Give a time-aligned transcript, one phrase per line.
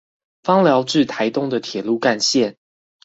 [0.41, 2.55] 枋寮至臺東的鐵路幹線